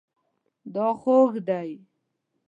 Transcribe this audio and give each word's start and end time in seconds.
دا 0.73 0.87
خوږ 0.99 1.33
دی 1.47 1.69